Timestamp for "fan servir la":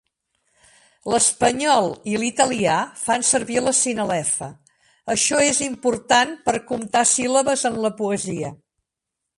3.01-3.75